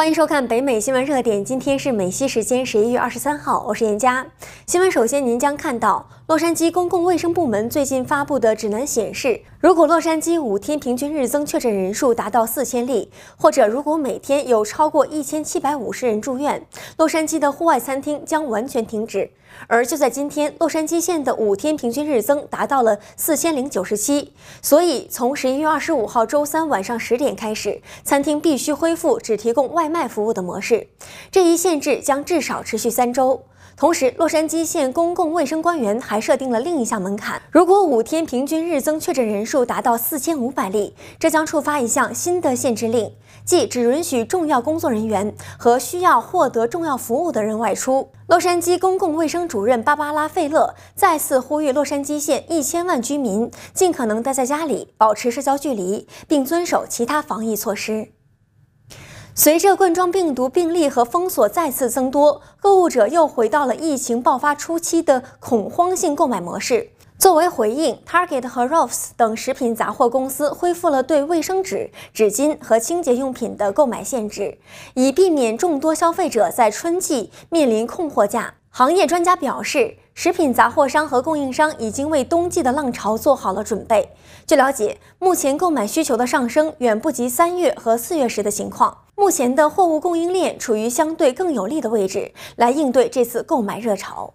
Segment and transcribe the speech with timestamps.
[0.00, 1.44] 欢迎收看北美新闻热点。
[1.44, 4.26] 今天是美西时间十一月二十三号，我是严佳。
[4.66, 19.30] 新闻首先，您将看到洛杉矶公共卫生部门最近发布的指南显示，如果洛杉矶五天平均日增确诊人数达到四千例，或者如果每天有超过一千七百五十人住院，洛杉矶的户外餐厅将完全停止。
[19.66, 24.32] 而就在今天，洛杉矶县的五天平均日增达到了四千零九十七，
[24.62, 30.88] 所以从十一月二十五号周三晚上十点开始，餐厅必须恢复只提供外卖服务的模式。
[31.30, 33.42] 这一限制将至少持续三周。
[33.76, 48.10] 同时，洛杉矶县公共卫生官员还设定了另一项门槛：如果五天平均日增确诊人数达到四千五百例，这将触发一项新的限制令，即只允许重要工作人员和需要获得重要服务的人外出。
[48.26, 58.19] 洛杉矶公共卫生主任芭芭拉·费勒再次呼吁洛杉矶县一千万居民尽可能待在家里，保持社交距离，并遵守其他防疫措施。
[59.42, 66.90] 随着冠状病毒病例和封锁再次增多，购物者又回到了疫情爆发初期的恐慌性购买模式。
[67.18, 74.58] 作为回应，Target 和 Ross 等食品杂货公司恢复了对卫生纸、纸巾和清洁用品的购买限制，
[74.92, 78.56] 以避免众多消费者在春季面临控货价。
[78.68, 84.10] 行业专家表示，食品杂货商和供应商已经为冬季的浪潮做好了准备。
[84.46, 88.98] 据了解，目前购买需求的上升远不及三月和四月时的情况。
[89.20, 94.32] 目前的货物供应链处于相对更有利的位置，来应对这次购买热潮。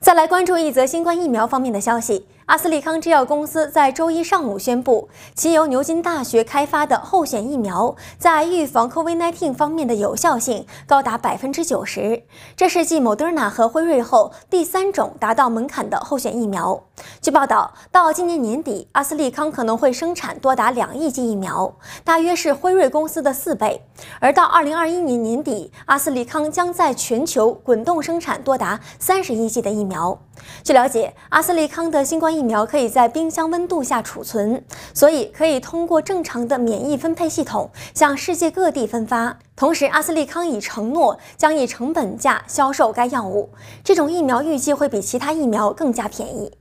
[0.00, 2.26] 再来关注一则新冠疫苗方面的消息。
[2.46, 12.22] 阿斯利康制药公司在周一上午宣布，其由牛津大学开发的候选疫苗在预防 COVID-19 方面的有效性高达百分之九十。
[12.54, 16.84] 这是继莫德纳和辉瑞后第三种达到门槛的候选疫苗。
[17.20, 23.84] 据报道，到今年年底，阿斯利康可能会生产多达两亿剂疫苗，大约是辉瑞公司的四倍。
[24.20, 30.16] 而到二零二一年年底，阿斯利康将在全球滚动生产多达三十亿剂的疫苗。
[30.62, 39.38] 据了解，阿斯利康的新冠疫苗可以在冰箱温度下储存，所以可以通过正常的免疫分配系统向世界各地分发。
[39.54, 43.50] 同时，阿斯利康已承诺将以成本价销售该药物。
[43.82, 46.52] 这种疫苗预计会比其他疫苗更加便宜。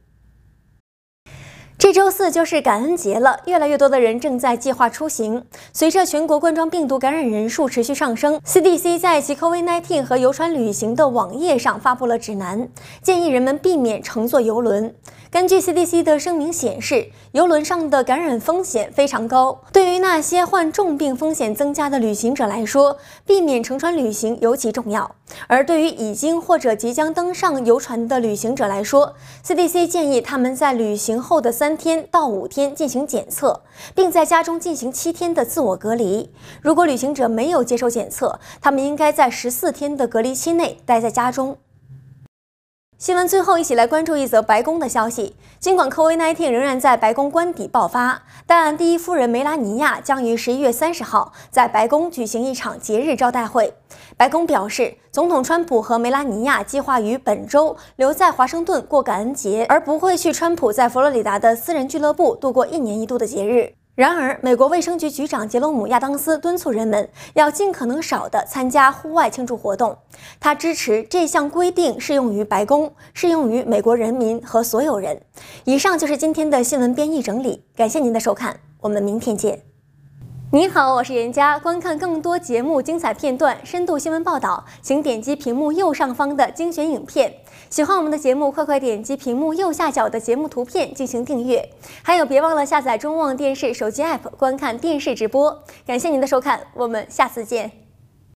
[1.86, 5.46] 这周四就是感恩节了，越来越多的人正在计划出行。
[5.72, 12.68] 随着全国冠状病毒感染人数持续上升，CDC 在其 COVID-19 和游船旅行的网页上发布了指南，
[13.04, 14.96] 建议人们避免乘坐游轮。
[15.36, 19.60] 根据 CDC 的声明显示，游轮上的感染风险非常高。
[19.74, 25.14] 对于那些患重病风险增加的旅行者来说，避免乘船旅行尤其重要。
[25.48, 29.14] 而对于已经或者即将登上游船的旅行者来说
[29.46, 33.62] ，CDC 建议他们在旅行后的三天到五天进行检测，
[33.94, 36.32] 并在家中进行七天的自我隔离。
[36.62, 41.58] 如果旅行者没有接受检测，他们应该在十四天的隔离期内待在家中。
[42.98, 45.36] 新闻最后，一起来关注一则白宫的消息。
[45.60, 53.74] 尽管 COVID-19 仍然在白宫官邸爆发，但第一夫人梅拉尼亚将于十一月三十号在白宫举行一场节日招待会。
[54.16, 63.74] 白宫表示，总统川普和梅拉尼亚计划于本周留在华盛顿过感恩节，而不会去川普在佛罗里达的私人俱乐部度过一年一度的节日。
[63.96, 69.98] 然而，美国卫生局局长杰罗姆·亚当斯敦促人们要尽可能少地参加户外庆祝活动。
[70.38, 75.22] 他支持这项规定适用于白宫，适用于美国人民和所有人。
[75.64, 79.75] 以上就是今天的新闻编译整理，感谢您的收看，我们明天见。
[80.56, 81.60] 您好，我是严佳。
[81.60, 87.30] 观看更多节目精彩片段、深度新闻报道，请点击屏幕右上方的精选影片。
[87.70, 91.70] 喜欢我们的节目，快快点击屏幕右下角的节目图片进行订阅。
[92.02, 95.62] 还有，别忘了下载中望电视手机 APP 观看电视直播。
[95.86, 97.85] 感谢您的收看，我们下次见。